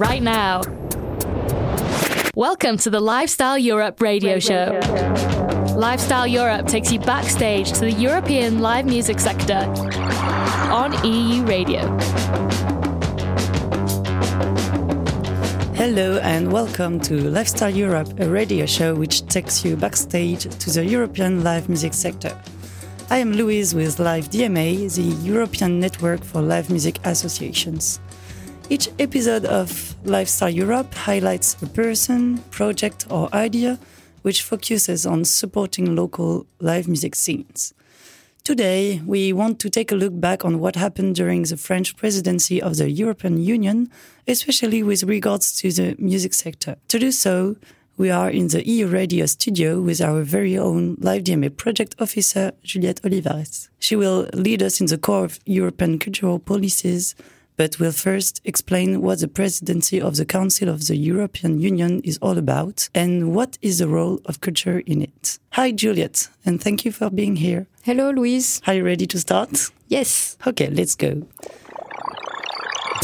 [0.00, 0.62] right now.
[2.34, 4.80] Welcome to the Live Style Europe radio show.
[5.76, 9.62] Live Style Europe takes you backstage to the European live music sector
[10.72, 11.82] on EU Radio.
[15.74, 20.70] Hello and welcome to Live Style Europe, a radio show which takes you backstage to
[20.70, 22.34] the European live music sector.
[23.10, 28.00] I am Louise with Live DMA, the European Network for Live Music Associations.
[28.70, 33.80] Each episode of Live Style Europe highlights a person, project, or idea
[34.22, 37.74] which focuses on supporting local live music scenes.
[38.44, 42.62] Today, we want to take a look back on what happened during the French presidency
[42.62, 43.90] of the European Union,
[44.28, 46.76] especially with regards to the music sector.
[46.90, 47.56] To do so,
[47.96, 52.52] we are in the EU Radio studio with our very own Live DMA project officer,
[52.62, 53.68] Juliette Olivares.
[53.80, 57.16] She will lead us in the core of European cultural policies,
[57.60, 62.18] but we'll first explain what the presidency of the Council of the European Union is
[62.22, 65.38] all about and what is the role of culture in it.
[65.50, 67.66] Hi, Juliette, and thank you for being here.
[67.82, 68.62] Hello, Louise.
[68.66, 69.70] Are you ready to start?
[69.88, 70.38] Yes.
[70.46, 71.20] Okay, let's go.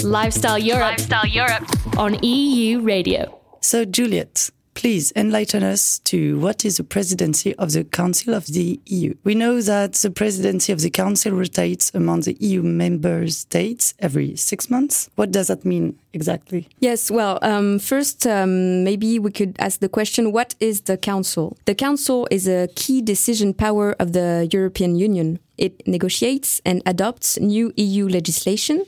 [0.03, 3.39] Live Style Europe, Live Style Europe on EU Radio.
[3.61, 8.78] So, Juliette, please enlighten us to what is the presidency of the Council of the
[8.86, 9.14] EU.
[9.24, 14.36] We know that the presidency of the Council rotates among the EU member states every
[14.36, 15.10] six months.
[15.16, 16.68] What does that mean exactly?
[16.78, 21.56] Yes, well, um, first, um, maybe we could ask the question what is the Council?
[21.64, 25.38] The Council is a key decision power of the European Union.
[25.56, 28.84] It negotiates and adopts new EU legislation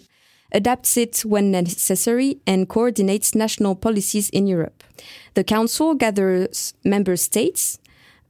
[0.52, 4.84] adapts it when necessary, and coordinates national policies in Europe.
[5.34, 7.78] The Council gathers member states,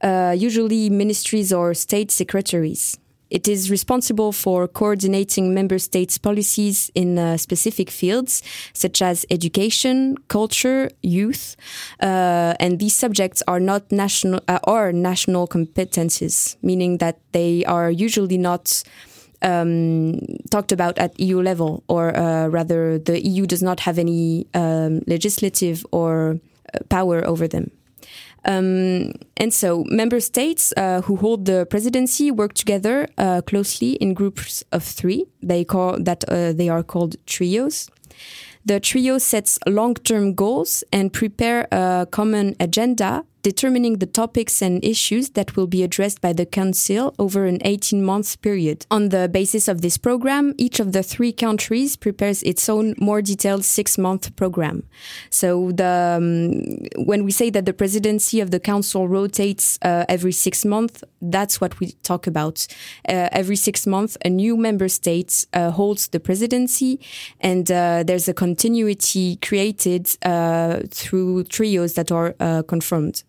[0.01, 2.97] uh, usually ministries or state secretaries.
[3.29, 8.41] It is responsible for coordinating member states' policies in uh, specific fields
[8.73, 11.55] such as education, culture, youth,
[12.01, 17.91] uh, and these subjects are not national uh, or national competences, meaning that they are
[17.91, 18.83] usually not
[19.41, 20.19] um,
[20.49, 25.01] talked about at EU level, or uh, rather, the EU does not have any um,
[25.07, 26.39] legislative or
[26.73, 27.71] uh, power over them.
[28.45, 34.13] Um, and so, member states uh, who hold the presidency work together uh, closely in
[34.13, 35.25] groups of three.
[35.43, 37.89] They call that uh, they are called trios.
[38.65, 45.29] The trio sets long-term goals and prepare a common agenda determining the topics and issues
[45.31, 48.85] that will be addressed by the Council over an 18 month period.
[48.91, 53.21] On the basis of this program, each of the three countries prepares its own more
[53.21, 54.83] detailed six month program.
[55.29, 60.31] So, the, um, when we say that the presidency of the Council rotates uh, every
[60.31, 62.67] six months, that's what we talk about.
[63.07, 66.99] Uh, every six months, a new member state uh, holds the presidency,
[67.39, 73.23] and uh, there's a continuity created uh, through trios that are uh, confirmed.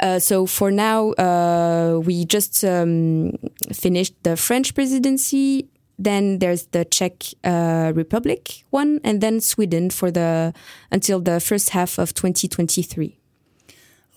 [0.00, 3.32] Uh, so for now, uh, we just um,
[3.72, 5.68] finished the French presidency.
[5.98, 7.12] Then there's the Czech
[7.44, 10.52] uh, Republic one, and then Sweden for the
[10.90, 13.18] until the first half of 2023.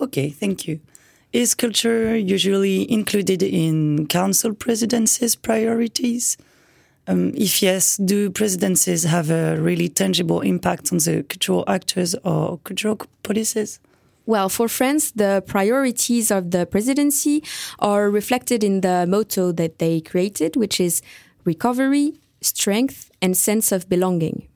[0.00, 0.80] Okay, thank you.
[1.32, 6.36] Is culture usually included in council presidencies' priorities?
[7.08, 12.58] Um, if yes, do presidencies have a really tangible impact on the cultural actors or
[12.64, 13.78] cultural policies?
[14.26, 17.44] Well, for France, the priorities of the presidency
[17.78, 21.00] are reflected in the motto that they created, which is
[21.44, 24.48] recovery, strength, and sense of belonging.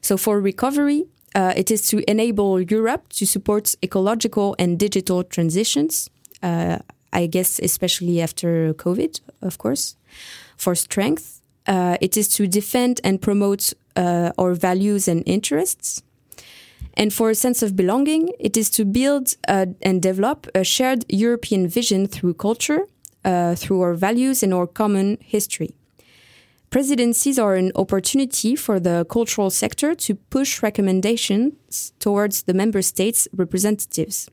[0.00, 6.08] So, for recovery, uh, it is to enable Europe to support ecological and digital transitions.
[6.42, 6.78] Uh,
[7.12, 9.96] I guess, especially after COVID, of course.
[10.56, 16.02] For strength, uh, it is to defend and promote uh, our values and interests.
[16.98, 21.04] And for a sense of belonging, it is to build uh, and develop a shared
[21.08, 22.88] European vision through culture,
[23.24, 25.76] uh, through our values and our common history.
[26.70, 33.28] Presidencies are an opportunity for the cultural sector to push recommendations towards the member states'
[33.32, 34.28] representatives.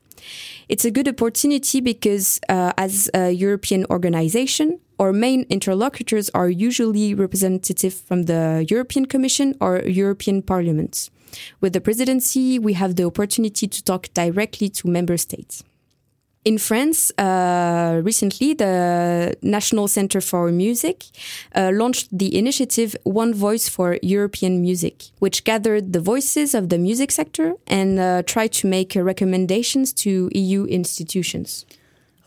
[0.67, 7.13] It's a good opportunity because, uh, as a European organization, our main interlocutors are usually
[7.13, 11.09] representative from the European Commission or European Parliament.
[11.61, 15.63] With the presidency, we have the opportunity to talk directly to member states.
[16.45, 21.05] In France, uh, recently, the National Center for Music
[21.55, 26.77] uh, launched the initiative One Voice for European Music, which gathered the voices of the
[26.77, 31.65] music sector and uh, tried to make recommendations to EU institutions.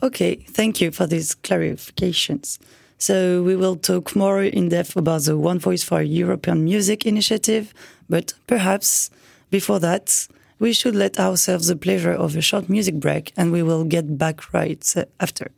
[0.03, 2.59] Okay, thank you for these clarifications.
[2.99, 7.73] So we will talk more in depth about the One Voice for European Music initiative,
[8.09, 9.11] but perhaps
[9.51, 10.29] Before that,
[10.59, 14.19] we should let ourselves the pleasure of a short music break and we will get
[14.19, 15.51] back right after.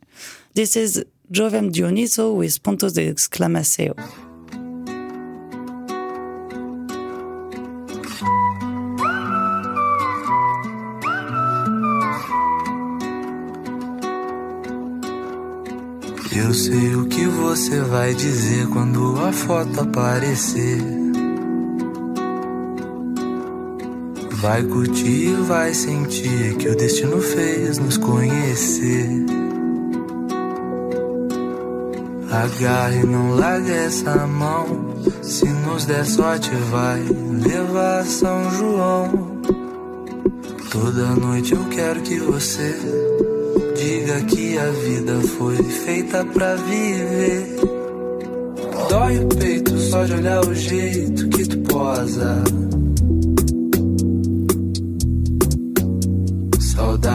[0.53, 3.95] This is Jovem Dioniso with Pontos de Exclamação.
[16.33, 21.00] Eu sei o que você vai dizer quando a foto aparecer.
[24.41, 29.07] Vai curtir vai sentir que o destino fez nos conhecer.
[32.31, 34.95] Agarre, não largue essa mão.
[35.21, 37.03] Se nos der sorte, vai
[37.43, 39.41] levar São João.
[40.71, 42.73] Toda noite eu quero que você
[43.75, 47.57] diga que a vida foi feita pra viver.
[48.89, 52.43] Dói o peito só de olhar o jeito que tu posa.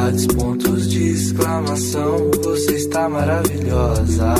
[0.06, 2.30] Saudades, pontos de exclamação.
[2.44, 4.34] Você está maravilhosa.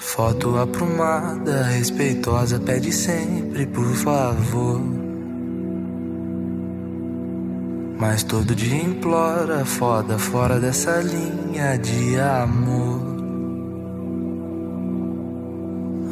[0.00, 4.95] Foto aprumada, respeitosa, pede sempre por favor.
[7.98, 13.16] Mas todo dia implora, foda fora dessa linha de amor.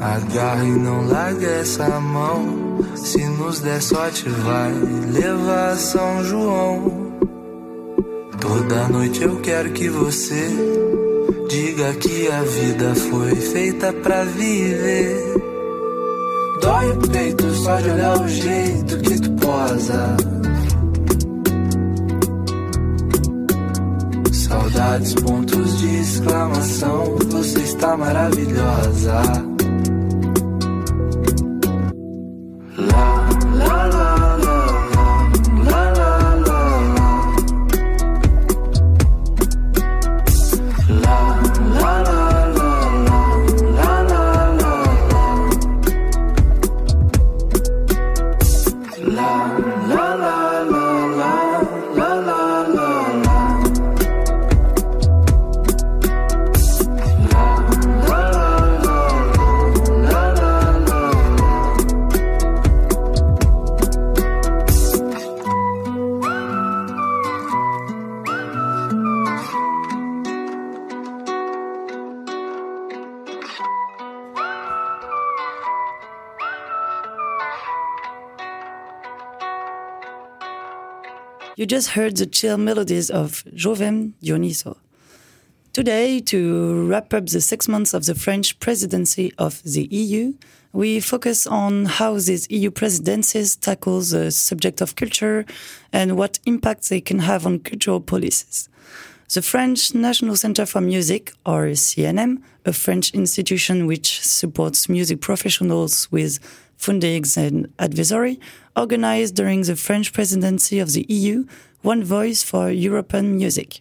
[0.01, 2.79] Agarra e não larga essa mão.
[2.97, 4.73] Se nos der sorte, vai
[5.13, 7.05] levar São João.
[8.41, 10.49] Toda noite eu quero que você
[11.49, 15.35] diga que a vida foi feita pra viver.
[16.61, 20.17] Dói o peito só de olhar o jeito que tu posa.
[24.55, 27.17] Saudades, pontos de exclamação.
[27.29, 29.54] Você está maravilhosa.
[81.57, 84.77] You just heard the chill melodies of Jovem Dioniso.
[85.73, 90.35] Today, to wrap up the six months of the French presidency of the EU,
[90.73, 95.45] we focus on how these EU presidencies tackle the subject of culture
[95.93, 98.69] and what impact they can have on cultural policies.
[99.33, 106.11] The French National Center for Music, or CNM, a French institution which supports music professionals
[106.11, 106.41] with
[106.85, 108.39] fundings and advisory,
[108.77, 111.47] organized during the French presidency of the EU
[111.83, 113.81] One Voice for European Music.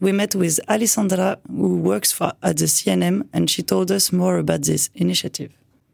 [0.00, 4.38] We met with Alessandra, who works for, at the CNM, and she told us more
[4.38, 5.50] about this initiative.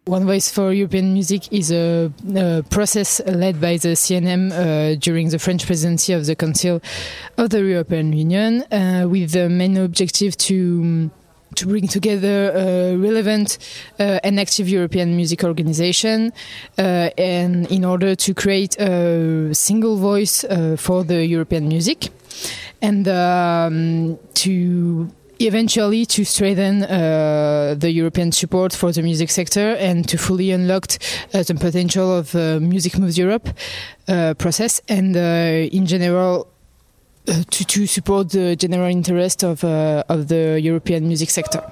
[0.07, 5.31] One Voice for European Music is a, a process led by the CNM uh, during
[5.31, 6.83] the French presidency of the Council
[7.39, 11.11] of the European Union, uh, with the main objective to
[11.55, 13.59] to bring together a relevant
[13.99, 16.33] uh, and active European music organization,
[16.79, 22.09] uh, and in order to create a single voice uh, for the European music,
[22.83, 25.09] and um, to
[25.41, 30.87] eventually to strengthen uh, the European support for the music sector and to fully unlock
[31.35, 33.49] uh, the potential of uh, Music Moves Europe
[34.39, 34.81] process.
[34.89, 36.54] And in general
[37.27, 41.63] to, to support the general interest of, uh, of the European music sector.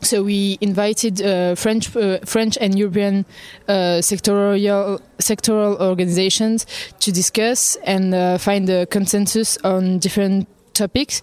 [0.00, 3.26] So we invited uh, French, uh, French and European
[3.66, 6.66] uh, sectorial sectoral organizations
[7.00, 10.46] to discuss and uh, find a consensus on different
[10.78, 11.22] topics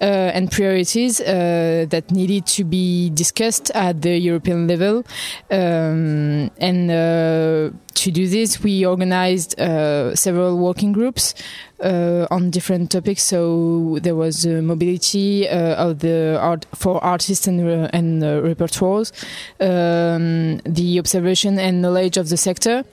[0.00, 5.04] uh, and priorities uh, that needed to be discussed at the European level.
[5.50, 11.34] Um, and uh, to do this, we organized uh, several working groups
[11.80, 13.22] uh, on different topics.
[13.22, 17.60] So there was uh, mobility of the art for artists and
[17.92, 19.12] and repertoires,
[19.60, 22.84] um, the observation and knowledge of the sector.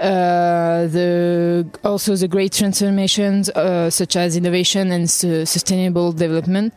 [0.00, 6.72] Uh, the also the great transformations uh, such as innovation and su sustainable development.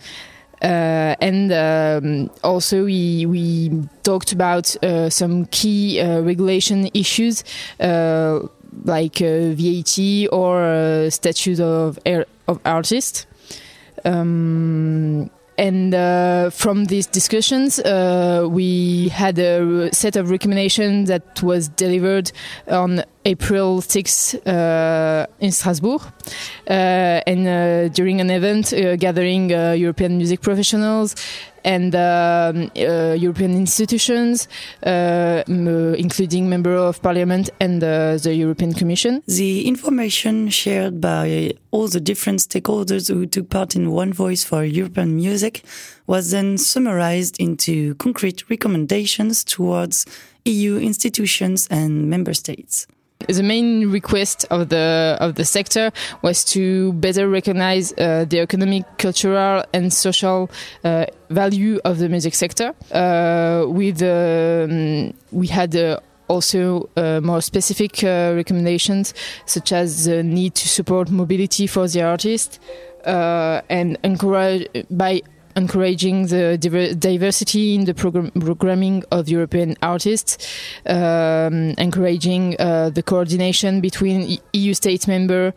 [0.61, 3.69] Uh, and um, also we we
[4.03, 7.43] talked about uh, some key uh, regulation issues
[8.85, 9.99] like VAT
[10.31, 11.99] or statute of
[12.47, 13.27] of artists.
[14.03, 15.29] Um,
[15.61, 22.31] and uh, from these discussions, uh, we had a set of recommendations that was delivered
[22.67, 30.17] on April 6 uh, in Strasbourg, uh, and uh, during an event uh, gathering European
[30.17, 31.15] music professionals
[31.63, 34.47] and um, European institutions,
[34.83, 39.21] including member of parliament and the European Commission.
[39.27, 44.63] The information shared by all the different stakeholders who took part in One Voice for
[44.63, 45.63] European Music
[46.07, 50.05] was then summarized into concrete recommendations towards
[50.45, 52.87] EU institutions and member states.
[53.27, 58.85] The main request of the of the sector was to better recognize uh, the economic,
[58.97, 60.49] cultural, and social
[60.83, 62.73] uh, value of the music sector.
[62.91, 69.13] Uh, with um, we had uh, also uh, more specific uh, recommendations,
[69.45, 72.59] such as the need to support mobility for the artist
[73.03, 75.21] and encourage by
[75.55, 76.57] encouraging the
[76.99, 80.37] diversity in the program programming of European artists,
[80.85, 85.53] um, encouraging uh, the coordination between EU states member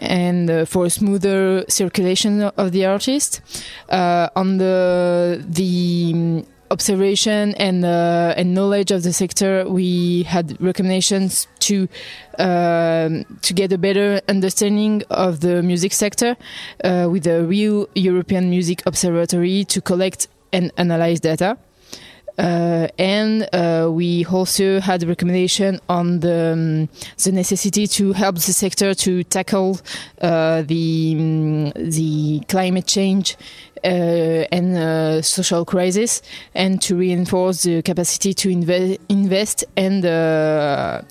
[0.00, 3.40] and uh, for a smoother circulation of the artist.
[3.88, 11.46] Uh, on the the observation and uh, and knowledge of the sector, we had recommendations
[11.60, 11.88] to
[12.38, 16.36] um, to get a better understanding of the music sector
[16.84, 21.58] uh, with a real European Music Observatory to collect and analyze data.
[22.38, 26.88] Uh, and uh, we also had a recommendation on the um,
[27.24, 29.80] the necessity to help the sector to tackle
[30.22, 33.36] uh, the um, the climate change
[33.84, 36.22] and uh, social crisis,
[36.54, 41.02] and to reinforce the capacity to inve- invest and uh,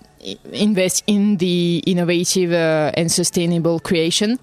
[0.51, 4.39] invest in the innovative and sustainable creation.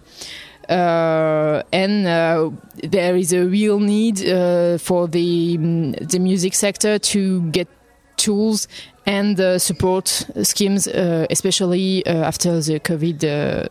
[0.69, 2.50] Uh, and uh,
[2.83, 7.69] there is a real need uh, for the mm, the music sector to get
[8.16, 8.66] tools
[9.04, 10.09] and support
[10.43, 13.69] schemes, especially after the COVID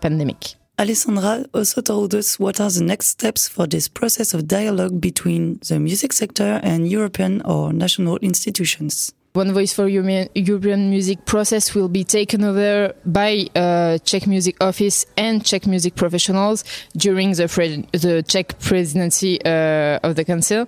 [0.00, 0.59] pandemic.
[0.80, 5.58] Alessandra also told us what are the next steps for this process of dialogue between
[5.68, 9.12] the music sector and European or national institutions.
[9.32, 15.06] One Voice for European Music process will be taken over by uh, Czech Music Office
[15.16, 16.64] and Czech music professionals
[16.96, 17.46] during the,
[17.92, 20.62] the Czech presidency uh, of the Council,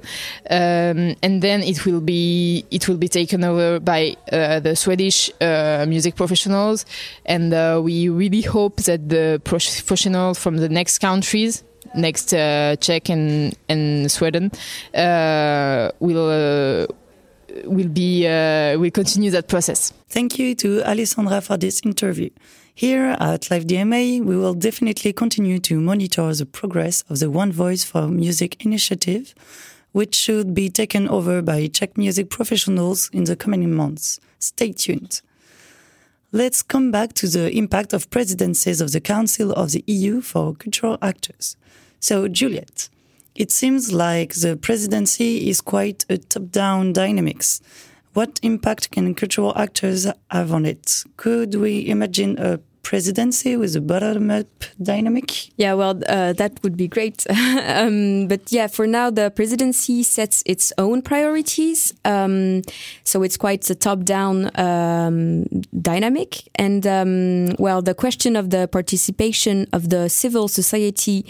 [0.48, 5.32] um, and then it will be it will be taken over by uh, the Swedish
[5.40, 6.86] uh, music professionals,
[7.26, 11.64] and uh, we really hope that the professionals from the next countries
[11.94, 14.52] next uh, Czech and and Sweden
[14.94, 16.86] uh, will uh,
[17.64, 19.92] will be uh, will continue that process.
[20.08, 22.30] Thank you to Alessandra for this interview.
[22.74, 27.52] Here at Live DMA, we will definitely continue to monitor the progress of the One
[27.52, 29.34] Voice for Music initiative,
[29.92, 34.20] which should be taken over by Czech music professionals in the coming months.
[34.38, 35.20] Stay tuned.
[36.32, 40.54] Let's come back to the impact of presidencies of the Council of the EU for
[40.54, 41.56] cultural actors.
[42.00, 42.88] So, Juliette,
[43.34, 47.60] it seems like the presidency is quite a top-down dynamics.
[48.12, 51.04] What impact can cultural actors have on it?
[51.16, 54.46] Could we imagine a presidency with a bottom up
[54.80, 55.56] dynamic?
[55.56, 57.26] Yeah, well, uh, that would be great.
[57.30, 61.94] um, but yeah, for now, the presidency sets its own priorities.
[62.04, 62.62] Um,
[63.04, 65.44] so it's quite a top down um,
[65.80, 66.48] dynamic.
[66.56, 71.24] And um, well, the question of the participation of the civil society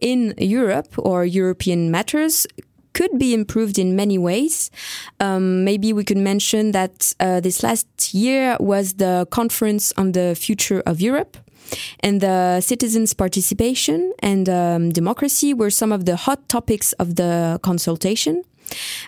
[0.00, 2.46] in Europe or European matters
[2.92, 4.70] could be improved in many ways.
[5.18, 10.34] Um, maybe we could mention that uh, this last year was the conference on the
[10.34, 11.36] future of Europe.
[12.00, 17.60] And the citizens' participation and um, democracy were some of the hot topics of the
[17.62, 18.42] consultation.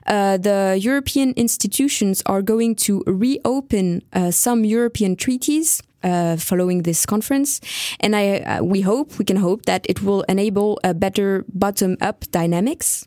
[0.06, 7.06] Uh, the European institutions are going to reopen uh, some European treaties uh, following this
[7.06, 7.60] conference,
[8.00, 11.96] and I uh, we hope we can hope that it will enable a better bottom
[12.00, 13.06] up dynamics.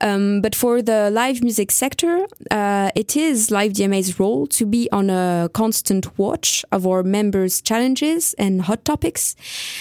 [0.00, 4.88] Um, but for the live music sector, uh, it is Live DMA's role to be
[4.92, 9.36] on a constant watch of our members' challenges and hot topics,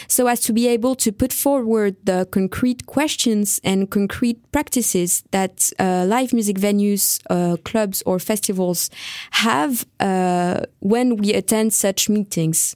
[0.08, 5.72] so as to be able to put forward the concrete questions and concrete practices that
[5.80, 8.90] uh, live music venues, uh, clubs, or festivals
[9.32, 12.76] have uh, when we attend such meetings.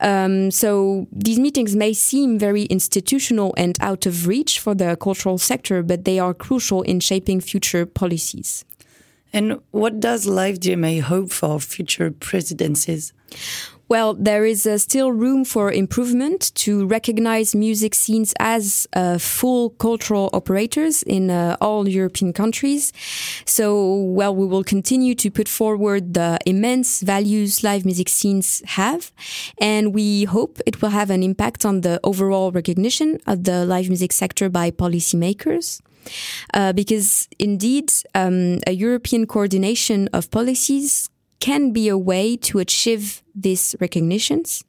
[0.00, 5.38] Um, so these meetings may seem very institutional and out of reach for the cultural
[5.38, 8.64] sector, but they are crucial crucial in shaping future policies.
[9.32, 13.12] And what does Live DMA hope for future presidencies?
[13.88, 19.70] Well, there is uh, still room for improvement to recognize music scenes as uh, full
[19.78, 22.92] cultural operators in uh, all European countries.
[23.44, 29.12] So, well, we will continue to put forward the immense values live music scenes have,
[29.60, 33.88] and we hope it will have an impact on the overall recognition of the live
[33.88, 35.80] music sector by policymakers.
[36.54, 41.08] Uh, because indeed, um, a European coordination of policies
[41.40, 44.64] can be a way to achieve these recognitions.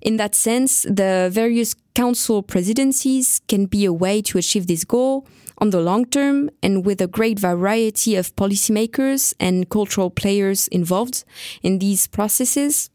[0.00, 5.26] In that sense, the various council presidencies can be a way to achieve this goal
[5.58, 11.24] on the long term and with a great variety of policymakers and cultural players involved
[11.62, 12.90] in these processes.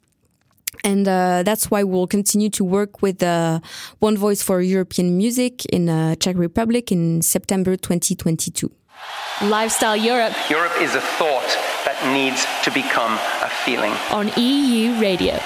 [0.83, 3.59] And uh, that's why we'll continue to work with uh,
[3.99, 8.71] One Voice for European Music in uh, Czech Republic in September 2022.
[9.43, 10.33] Live Style Europe.
[10.49, 13.91] Europe is a thought that needs to become a feeling.
[14.11, 15.39] On EU Radio.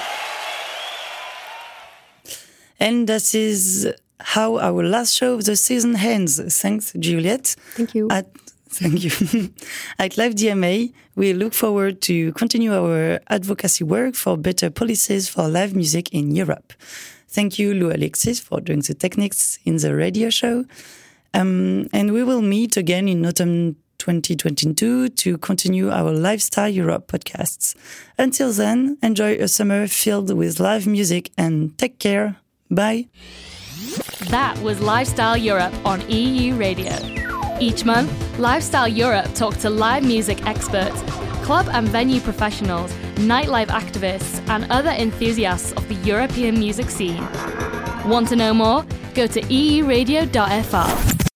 [2.80, 6.40] And this is how our last show of the season ends.
[6.60, 7.56] Thanks, Juliette.
[7.74, 8.08] Thank you.
[8.10, 8.26] At
[8.72, 9.50] Thank you.
[9.98, 15.48] At Live DMA, we look forward to continue our advocacy work for better policies for
[15.48, 16.74] live music in Europe.
[17.28, 20.66] Thank you, Lou Alexis, for doing the techniques in the radio show.
[21.32, 27.06] Um, and we will meet again in autumn 2022 to continue our Live Style Europe
[27.10, 27.74] podcasts.
[28.18, 32.36] Until then, enjoy a summer filled with live music and take care.
[32.70, 33.08] Bye.
[34.28, 37.27] That was Live Style Europe on EU Radio.
[37.60, 41.02] Each month, Live Style Europe talks to live music experts,
[41.42, 47.26] club and venue professionals, nightlife activists, and other enthusiasts of the European music scene.
[48.06, 48.86] Want to know more?
[49.14, 51.27] Go to euradio.fr.